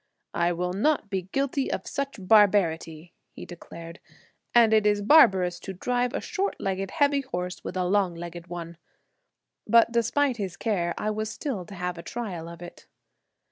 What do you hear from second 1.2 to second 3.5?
guilty of such barbarity," he